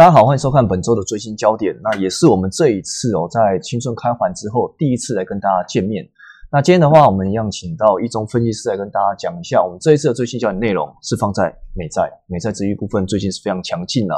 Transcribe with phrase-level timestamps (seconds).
[0.00, 1.78] 大家好，欢迎收看本周的最新焦点。
[1.82, 6.02] 那也是我们这一次哦，在青春开环之后第一次来跟大家见面。
[6.50, 14.16] 那今天的话，我们一样请到一中分析师来跟大家讲一下，我们这一次的最新焦点内容是放在美债，美债值域部分最近是非常强劲啊。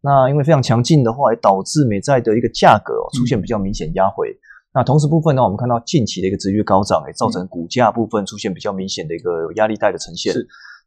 [0.00, 4.34] 那因为非常强劲的话，也导致美债的一个价格出现比较明显压回。
[4.72, 10.32] 那同时部分呢，我们看到近期的一个值率高涨，也造成股价部分出现比较明显的一个压力带的呈现。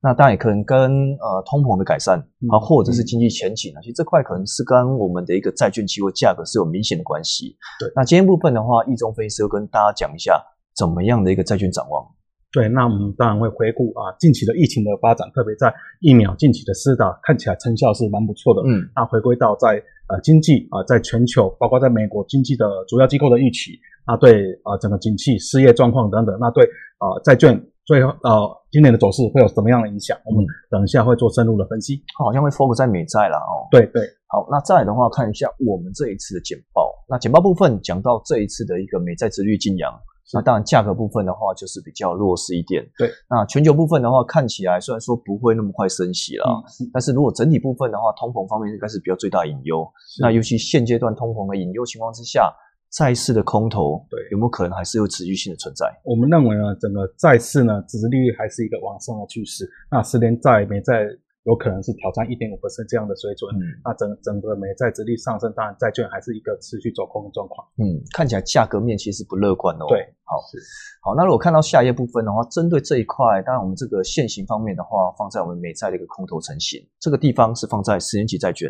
[0.04, 0.91] 那当然也可能跟
[1.22, 2.18] 呃通膨的改善
[2.50, 7.55] 啊，或者是经济前景啊，其实这块可能是跟我们的一个债券期货价格是有明显的关系。
[7.80, 10.41] 对，那今天部分的话，易中分析师跟大家讲一下
[10.76, 12.04] 怎么样的一个债券展望。
[12.52, 18.62] 对，那我们当然会回顾啊近期的疫情的发展，特别在疫苗近期的施打看起来成效是蛮不错的。
[18.68, 19.77] 嗯，那回归到在
[20.10, 26.66] 呃经济啊，在全球包括在美国经济的主要机构的预期，那对啊整个景气、失业状况等等，那对
[26.98, 27.63] 啊债券。
[27.92, 30.18] 所以呃，今年的走势会有什么样的影响？
[30.24, 32.02] 我们等一下会做深入的分析。
[32.18, 33.68] 好像会 focus 在美债了哦。
[33.70, 36.96] 对对，好，那再来的话，看一下我们这一次的简报。
[37.10, 39.92] 那简报部分讲到这一次的一个美债殖率进扬，
[40.34, 42.82] 那当然价格部分的话就是比较弱势一点。
[42.98, 49.86] 对，那全球部分的话，看起来虽然说不会那么快升息了，但是如果整体部分的话，通膨方面应该是比较最大隐忧。
[50.22, 52.56] 那尤其现阶段通膨的隐忧情况之下。
[52.92, 55.88] 债市的空头，对，有没有可能还是有持续性的存在？
[56.04, 59.70] 我们认为呢，整个债市呢，殖利率还是一个往上的趋势。
[59.90, 61.08] 那十年债、美债
[61.44, 63.50] 有可能是挑战一点五这样的水准。
[63.56, 67.66] 嗯，那整整个美债殖利率上升，当然债券还是一个持续走空的状况。
[67.78, 69.86] 嗯，看起来价格面其实不乐观哦。
[69.88, 70.36] 对，好，
[71.02, 71.16] 好。
[71.16, 78.69] 那如果看到下一页部分的话，针对这一块，当然我们这个现行方面的话，放在我们美债的一个空头成型，这个地方是放在十年期债券。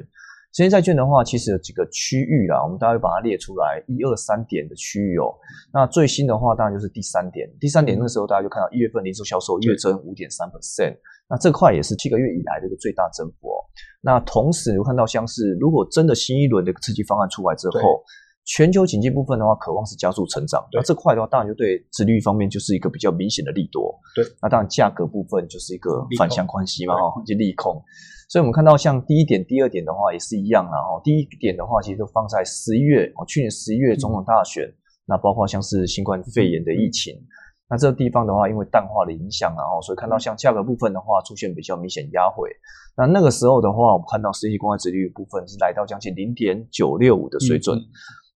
[0.69, 5.33] 债券的话，其实有几个区域啦，我们大概把它列出来，一二三点的区域哦。
[5.73, 7.49] 那最新的话，当然就是第三点。
[7.59, 10.97] 第三点那时候大家就看到一月份零售销售月增五点三 percent，
[11.29, 13.55] 那这块也是七个月以来的一个最大增幅哦。
[14.01, 18.03] 那同时有看到像是，如果真的新一轮的刺激方案出来之后，
[18.45, 20.65] 全球经济部分的话，渴望是加速成长。
[20.73, 23.97] 那这块的话，当然就对殖利率方面就是一个比较明显的利多。
[24.15, 27.81] 对，那当然价格部分就是一个反向关系嘛，哈，就利空。
[28.27, 30.77] 所以，我们看到像第一点、第二点的话也是一样啦。
[30.79, 34.63] 哦，第一点的话，其实都放在十一月哦，去年十一月总统大选，
[35.05, 37.13] 那包括像是新冠肺炎的疫情，
[37.69, 42.49] 那这个地方的话，因为淡化的影响啊，哦，所以看到像价格部分的话，出现比较明显压回。
[42.97, 47.77] 那那个时候的话，我们看到实际公开殖利率部分是来到将近零点九六五的水准。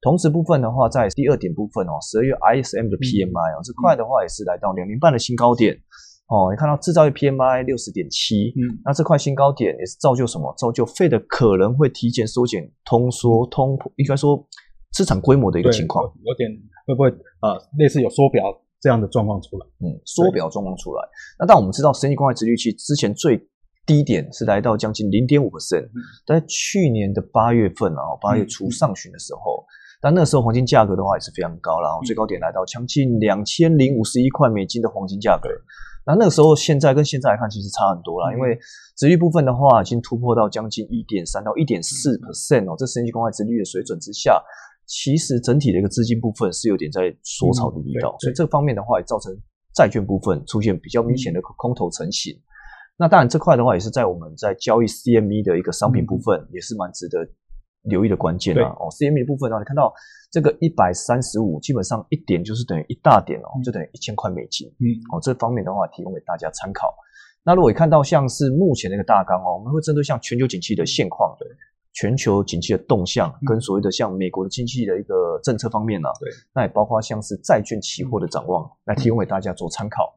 [0.06, 5.74] 同时部分的话，在第二点部分哦，十二月 ISM 的 PMI 哦，这块的话也是来到两年半的新高点。
[6.30, 10.54] 哦，你看到制造业 PMI 六十点七，嗯，那这块新高点也是造就什么？
[10.58, 14.38] 造就 Fed 可能会提前缩减通缩通，应该说
[14.94, 16.50] 市场规模的一个情况，有点
[16.86, 17.10] 会不会
[17.42, 18.44] 呃类似有缩表
[18.80, 19.66] 这样的状况出来？
[19.82, 21.02] 嗯，缩表状况出来。
[21.40, 23.40] 那但我们知道，生意公开殖率期之前最
[23.86, 25.88] 低点是来到将近零点五 percent，
[26.26, 29.64] 在去年的八月份啊，八月初上旬的时候，
[30.06, 35.50] 但那时候黄金价格的话也是非常高了，最高点来到将近两千零五十一块美金的黄金价格。
[36.06, 38.32] 那那个时候，现在跟现在来看，其实差很多了。
[38.32, 38.56] 因为
[38.96, 44.40] 殖率部分的话，已经突破到将近一点三到一点四 percent 哦，这十年期公开殖率的水准之下，
[44.86, 49.36] 其实整体的一个资金部分是有点在缩草的力道，所以这方面的话，也造成
[49.74, 52.40] 债券部分出现比较明显的空头成型。
[52.96, 57.28] 那当然，这块的话，也是在我们在交易 CME 的一个商品部分，也是蛮值得。
[57.86, 59.94] 留意的关键啊，哦，CME 的部分呢，你看到
[60.32, 64.68] 这个一百三十五，基本上一点就是等于一大点哦，就等于一千块美金。
[64.80, 66.94] 嗯，哦，这方面的话提供给大家参考。
[67.44, 71.48] 那如果看到像是目前那个大纲哦，我们会针对像全球景气的现况，对，
[71.94, 80.14] 全球景气的动向，跟所谓的像美国的经济的一个政策方面呢，对，那也包括像是债券期货的展望，来提供给大家做参考。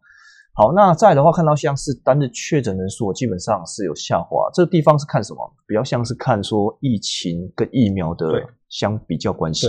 [0.58, 5.54] 好，那再的话，看到像是单日确诊人数基本上是有下滑，这个地方是看什么？
[5.68, 9.68] 比较像是看说疫情跟疫苗的相比较关系。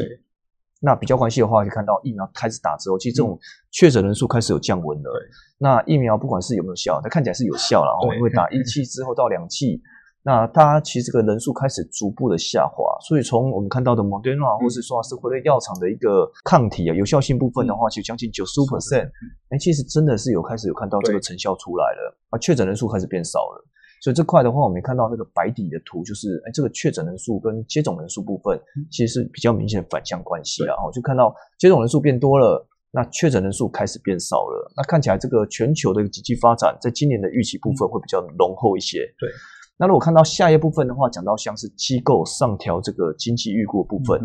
[0.82, 3.38] 那比较关系的话，就看到疫苗开始打之后，其实这种
[3.70, 5.12] 确诊人数开始有降温了。
[5.60, 9.84] 那疫苗不管是有没有效，它看起来是有效了，因为打一剂之后到两剂。
[10.22, 19.10] 那它其实这个人数开始逐步的下滑，所以从我们看到的 Moderna 或是说是辉瑞药厂的一个抗体啊有效性部分的话，其实将近九十五 percent，
[19.50, 23.64] 哎，其实真的是有开始有看到这个成效出来了啊，确诊人数开始变少了，
[24.04, 28.60] 所以这块的话，我们看到那个白底的图，就是哎，这个确诊人数跟接种人数部分
[28.92, 39.30] 其实是比较明显的反向关系啊，就看到接种人数变多了，那确诊人数开始变少了，那看起来这个全球的经济发展在今年的预期部分会比较浓厚一些，对。
[39.80, 44.20] 那如果看到下一部分的话，讲到像是机构上调这个经济预估部分。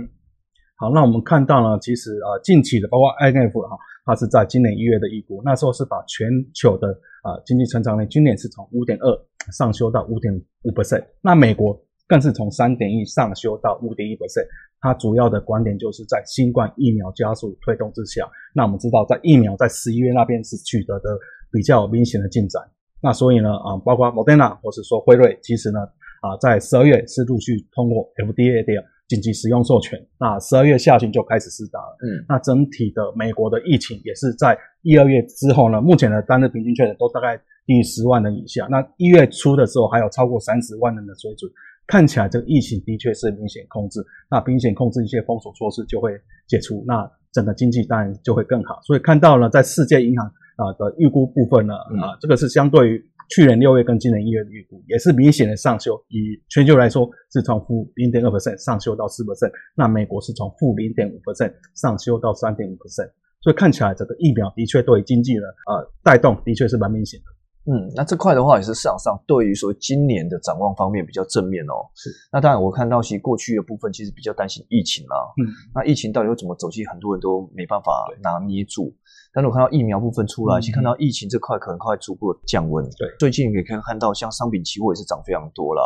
[0.77, 6.89] 好，那我们看到呢，其实啊，近期的包括 INF 哈，它是在今年一月的预估，那时候是把全球的
[7.23, 9.07] 啊经济成长率今年是从五点二
[9.53, 11.05] 上修到五点五 percent。
[11.23, 14.49] 那美国更是从三点一上修到五点一 percent。
[14.81, 21.17] 它主要的观点就是在新冠疫苗加速推动之下，那我们知道在疫苗在十一月那边是取得的
[21.53, 22.61] 比较明显的进展。
[23.05, 25.81] 那所以呢，啊，包括 Moderna 或是说辉瑞，其实呢，
[26.23, 28.73] 啊，在十二月是陆续通过 FDA 的
[29.09, 30.01] 紧急使用授权。
[30.19, 31.99] 那十二月下旬就开始施打了。
[32.01, 37.37] 嗯，那整体的美国的疫情也是在一二月之后呢，目前的单日平均确诊都大概
[37.67, 38.67] 低于十万人以下。
[38.71, 41.51] 那一月初的时候还有超过三十万人的水准。
[41.87, 44.01] 看起来这个疫情的确是明显控制，
[44.31, 46.13] 那明显控制一些封锁措施就会
[46.49, 48.81] 解除，那整个经济当然就会更好。
[48.87, 53.05] 所以看到了在世界银行啊的预估部分呢，啊这个是相对于
[53.35, 55.97] 去年六月跟今年一月的预估，也是明显的上修。
[56.09, 63.11] 以全球来说，是从负零点二 percent 上修到四 percent，那美国是从负零点五 percent 上修到三点五 percent。
[63.41, 67.27] 所以看起来这个疫苗的确对经济呢，呃带动的确是蛮明显的。
[67.67, 71.89] 嗯，那这块的话也是市场上对于说今年的展望方面比较正面哦。
[71.95, 75.17] 是，那当然我看到其实过去的部分其实比较担心疫情啦。
[75.43, 76.71] 嗯，那疫情到底会怎么走？
[76.71, 78.95] 其实很多人都没办法拿捏住。
[79.35, 82.85] 但是我看到疫苗部分出来，其实看到疫情这块可能快逐步降温。
[82.97, 85.83] 对，最近也可以看到像商品期货也是涨非常多啦。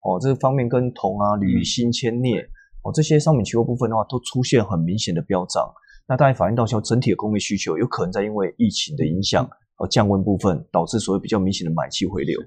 [0.00, 2.40] 哦，这个方面跟铜啊、铝、锌、铅、镍
[2.82, 5.70] 哦这些商品期货部分的话，都出现很明显的飙涨。
[6.08, 9.46] 那大家反映到说整体的工业需求有可能在因为疫情的影响。
[9.78, 12.40] 而，降温部分导致所谓比较明显的买气回流。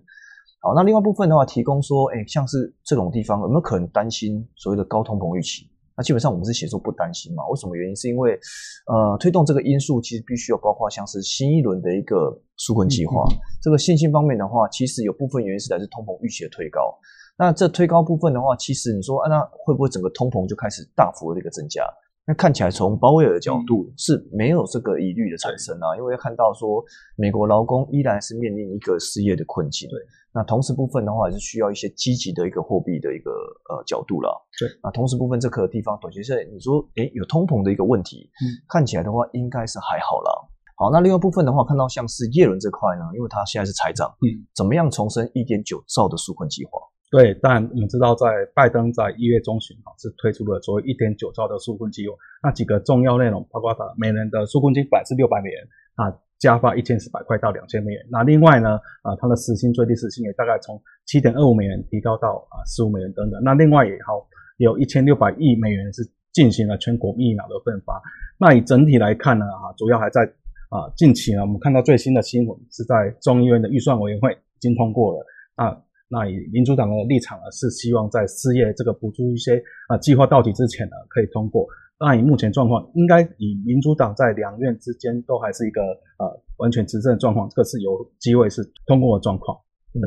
[0.62, 5.69] 好，那另外部分的话，提供说，哎，像是这种地方有没有可能担心所谓的高通膨预期？
[6.00, 7.46] 那基本上我们是写作不担心嘛？
[7.50, 7.94] 为什么原因？
[7.94, 8.40] 是因为
[8.88, 13.22] 呃，推动这个因素其实必须要包括像是新一轮的一个纾困计划。
[13.62, 16.98] 这个信心方面的话，其实有部分原因是来自通膨预期的推高。
[17.38, 21.84] 那这推高部分的话，其实你说，啊，那会不会整个通膨就开始大幅的一个增加？
[22.30, 26.86] 那看起来从鲍威尔的角度是没有这个疑虑的产生啊，因为看到说
[27.16, 29.90] 美国劳工依然是面临一个失业的困境。
[29.90, 29.98] 对，
[30.31, 34.30] 那同时部分的话也是需要一些积极的一个货币的一个呃角度了。
[34.60, 40.50] 对，那同时部分这个地方短期是你说诶有通膨的一个问题，嗯，看起来的话应该是还好了。
[40.78, 46.78] 好，那另外部分的话看到像是耶伦这块呢，因为他现在是财长，嗯，怎么样重申一点九兆的纾困计划？
[47.12, 52.14] 对，但我们知道，在拜登在一月中旬啊，是推出了所谓一点九兆的纾困计划。
[52.44, 58.06] 那几个重要内容，包括他每人的纾困金百是六百美元，啊，加发一千四百块到两千美元。
[58.12, 63.42] 那另外呢，啊，他的时薪最低时薪也大概从七点二五美元提高到啊十五美元等等。
[63.44, 64.24] 那另外也好，
[64.58, 68.00] 有一千六百亿美元是进行了全国疫苗的分发。
[68.38, 70.22] 那以整体来看呢，啊，主要还在
[70.70, 75.26] 啊近期呢，我们看到最新的新闻是在众议院的预算委员会已经通过了
[75.56, 75.82] 啊。
[76.10, 81.68] 那以民主党的立场呢，是希望在失业这个补助一些啊计划到期之前呢，可以通过。
[82.00, 85.82] 那以目前状况，应该以民主党在两院之间都还是一个
[86.18, 89.58] 呃完全执政的状况，这个是有机会是通过的状况。
[89.94, 90.02] 对，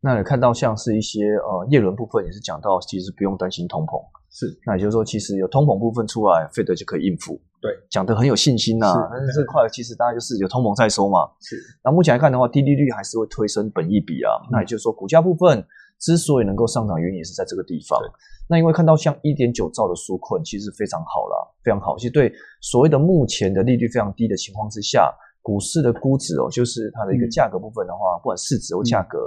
[0.00, 4.02] 那你看到像是一些呃叶伦部分也是讲到，其实不用担心通膨。
[4.28, 7.40] 是，那也就是说，其实有通膨部分出来，费德就可以应付。
[7.60, 8.86] 对，讲得很有信心呐。
[9.10, 11.28] 但是这块其实大概就是有通膨在收嘛。
[11.40, 11.56] 是。
[11.84, 14.32] 那目前来看的话，低利率还是会推升本益比啊。
[14.50, 15.62] 那也就是说，股价部分
[15.98, 18.00] 之所以能够上涨，原因也是在这个地方。
[18.48, 21.98] 那因为看到像一点九兆的纾困，其实非常好了，非常好。
[21.98, 22.32] 其实对
[22.62, 29.18] 所谓的目前的利率非常低的情况之下，股市的估值哦，就是它的一个价格部分的话，不管市值或价格。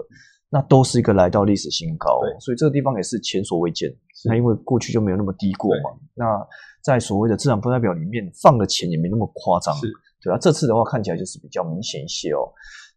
[0.53, 3.91] 那都是一个来到历史新高，所以这个地方也是前所未见。
[4.25, 5.89] 那因为过去就没有那么低过嘛。
[6.13, 6.23] 那
[6.83, 9.75] 在所谓的资产负债表里面放的钱也没那么夸张，
[10.21, 10.37] 对啊。
[10.37, 12.45] 这次的话看起来就是比较明显一些哦。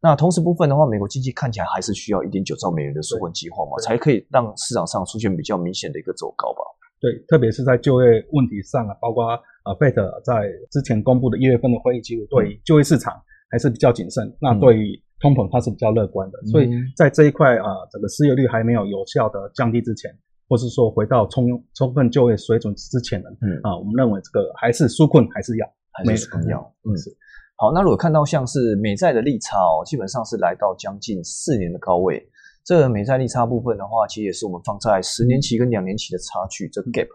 [0.02, 6.60] 那同时部分的话，美国经济看起来还是需要一点九兆美元的纾困计划嘛，才可以让市场上出现比较明显的一个走高吧。
[7.00, 9.40] 对，特别是在就业问题上啊，包括啊
[9.80, 13.14] ，Fed 在之前公布的一月份的会议记录，对就业市场
[13.50, 14.30] 还是比较谨慎。
[14.40, 20.11] 那对于通膨它是比较乐观的，所以在这一块啊，整个失业率还没有有效的降低之前，
[20.49, 23.58] 或是说回到充充分就业水准之前呢，嗯。
[23.62, 26.96] 啊，我们认为这个还是纾困还是要，还是很要，嗯。
[26.96, 27.11] 是。
[27.56, 32.23] 好，那如果看到像是美债的利差哦，基本上是来到将近四年的高位，
[32.62, 37.08] 这个美债利差部分的话，其实也是我们放在十年期跟两年期的差距这个 gap，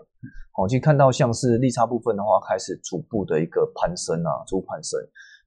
[0.53, 4.99] 好，其实看到像是利差部分的话，开始逐步的一个攀升啊，逐步攀升。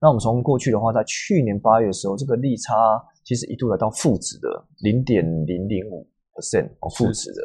[0.04, 2.74] 那我们从过去的话，在去年八月的时候，这个利差
[3.24, 7.40] 其实一度来到负值的零点零零五 percent 哦，负值的。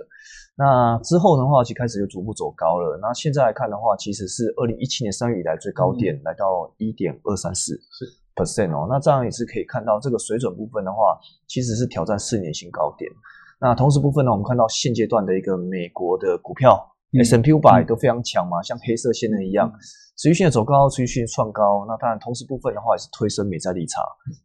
[0.58, 3.00] 那之后的话，其实开始就逐步走高了。
[3.02, 7.80] 那现在来看的话，其实是二零一七年三月以来最高点，来到一点二三四
[8.36, 8.86] percent 哦。
[8.90, 13.10] 那这样也是可以看到，这个水准部分的话，其实是挑战四年新高点。
[13.62, 16.78] 那同时部分呢，我们看到现阶段的一个美国的股票
[17.14, 19.72] S M P 五百都非常强嘛，像黑色线的一样。
[20.18, 24.02] 持续性的走高，持续性的创高，那当然同时部分的话也是推升美债利差。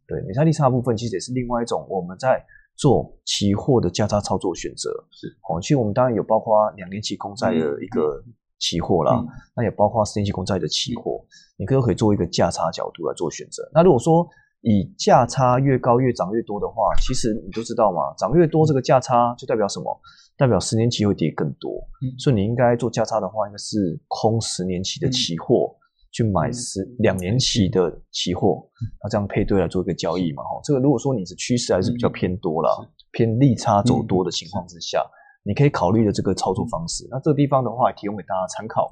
[0.07, 2.41] 对美债利差部分，其实也是另外一种我们在
[2.77, 4.89] 做期货的价差操作选择。
[5.11, 8.23] 是哦，其实我们当然有包括两年期公债的一个
[8.57, 9.21] 期货啦，
[9.53, 11.21] 那也包括十年期公债的期货，
[11.57, 13.69] 你可以可以做一个价差角度来做选择。
[13.73, 14.25] 那如果说
[14.65, 20.01] 以价差越高越涨越多的话，其实你都知道嘛，涨越多这个价差就代表什么？
[20.35, 21.71] 代表十年期会跌更多。
[22.19, 25.73] 所以你应该做价差的话，应该是空十年期的期货。
[26.11, 28.65] 去买十两年期的期货，
[29.03, 30.41] 那这样配对来做一个交易嘛？
[30.43, 35.05] 哈，这个如果说你是趋势还是比较偏多了，偏利差走多的情况之下，
[35.43, 37.05] 你可以考虑的这个操作方式。
[37.11, 38.89] 那这个地方的话，提供给大家参考。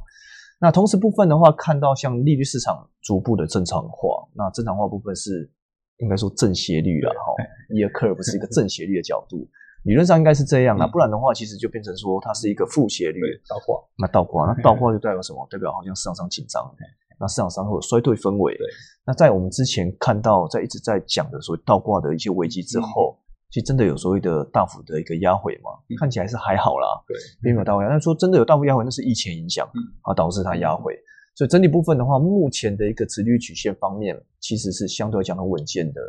[0.60, 5.50] 那同时部分的话，看到像利率市场逐步的正常化，那正常化部分是
[5.98, 7.34] 应该说正斜率了哈
[7.70, 9.48] ，year curve 是一个 正斜率的角度，
[9.84, 13.80] 理论上应该是这样啊，不然的话，其实就变成说它是一个负斜率倒挂。
[13.98, 15.48] 那倒挂，那 倒挂就代表什么？
[15.50, 16.64] 代表好像市场上紧张。
[17.20, 18.58] 那市场上会有衰退氛围。
[19.06, 23.18] 那在我们之前看到，在一直在讲的所谓倒挂的一些危机之后，
[23.50, 25.70] 其实真的有所谓的大幅的一个压回嘛？
[26.00, 27.88] 看起来是还好啦，对，并没有大幅压。
[27.88, 29.66] 但说真的有大幅压回，那是疫情影响
[30.02, 30.94] 啊导致它压回。
[31.36, 36.02] 所以整体部分的话，目前的一个直率曲线方面，其实是相对来讲很稳健的。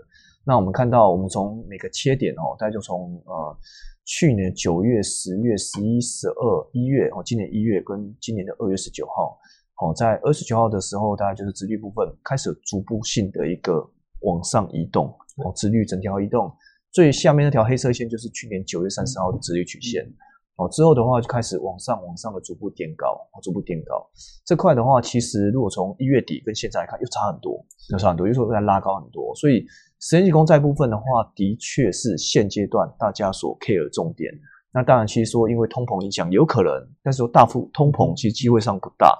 [0.44, 3.58] 那我们看到，我们从每个切点哦，大概就从呃
[4.04, 9.38] 去年九月、十月、十一、十二、一月哦，今年一月跟今年的二月十九号。
[9.76, 13.84] 好，在二十九号的时候，大概就是直率部分开始逐步性的一个
[14.20, 15.06] 往上移动，
[15.38, 16.52] 哦，直率整条移动，
[16.92, 20.06] 最下面那条黑色线就是去年九月三十号的直率曲线，
[20.56, 24.08] 哦，之后的话就开始往上往上的逐步垫高，逐步垫高，
[24.44, 29.66] 这块的话，其实如果从一月底跟现在来看，又差很多，又差很多，又说在拉高很多，所以
[30.00, 34.32] 十年期公债部分的话，的确是现阶段大家所 care 的重点。
[34.72, 39.16] 那当然，其实说因为通膨影响有可能，但是说大幅通膨其实机会上不大。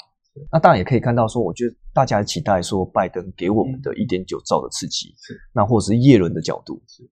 [0.51, 5.37] 那当然也可以看到，说我觉得大家期待说拜登给我们的一点九兆的刺激，是。
[5.53, 7.09] 那或者是耶伦的角度，是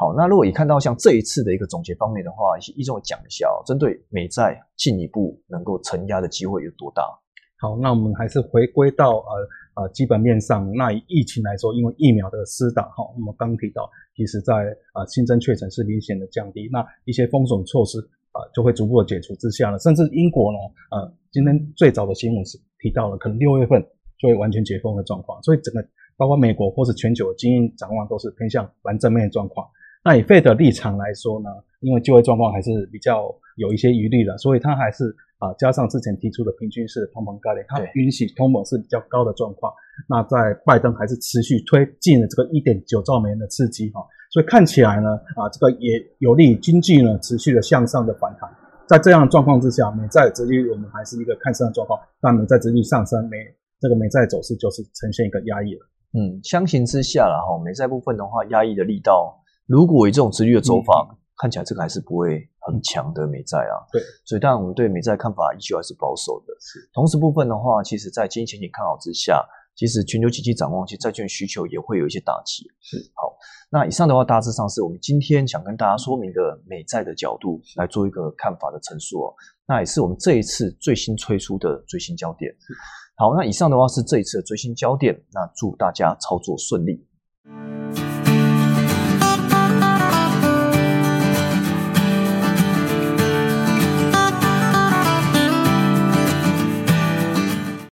[0.00, 0.14] 好。
[0.16, 7.02] 那如果你看到像这一次的一个总结方面的话，一中讲一下哦，针对美债进一步能够承压的机会有多大？
[7.58, 10.66] 好，那我们还是回归到呃呃基本面上。
[10.72, 14.54] 那以疫情来说，因为疫苗的施打，哈，我们刚提到，其实在
[14.94, 17.98] 呃新增确诊是明显的降低，那一些封锁措施。
[18.32, 20.58] 啊，就会逐步的解除之下了，甚至英国呢，
[20.92, 23.82] 呃，今天最早的新闻是提到了，可能六月份
[24.20, 25.84] 就会完全解封的状况，所以整个
[26.16, 29.66] 包括美国或是全球的经营展望都是偏向蛮正面的状况。
[30.02, 39.72] 那以费的立场来说呢，因为就业状况还是比较有一些余力的，所以它还是啊，加上之前提出的平均式通膨概念，它允许通膨是比较高的状况。
[40.08, 44.00] 那在拜登还是持续推进了这个一点九兆美元的刺激哈。
[44.32, 48.48] 所以看起来呢，啊，这个也有利于经济呢持续的向上的反弹。
[48.86, 53.36] 在这样的状况之下，美债殖利率我们还是一个看升的状况，但美债殖利率上升，美
[53.80, 55.86] 这个美债走势就是呈现一个压抑了。
[56.12, 59.39] 嗯，相形之下了哈，美债部分的话，压抑的力道，
[59.70, 63.78] 如果以这种直率的走法，看起来这个还是不会很强的美债啊。
[63.92, 66.52] 对，所以当然我们对美债看法依旧还是保守的。
[66.58, 69.46] 是，同时部分的话，其实在经济前景看好之下。
[69.76, 72.64] 其实全球经济展望，其实债券需求也会有一些打击。
[72.82, 73.32] 是好，
[73.70, 79.32] 那以上的话大致上是我们今天想跟大家说明的美债的角度来做一个看法的陈述哦。
[79.66, 82.52] 那也是我们这一次最新推出的最新焦点。
[83.16, 85.14] 好，那以上的话是这一次的最新焦点。
[85.32, 87.06] 那祝大家操作顺利。